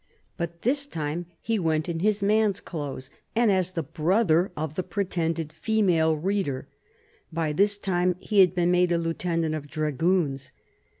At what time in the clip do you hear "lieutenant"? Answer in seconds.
8.97-9.53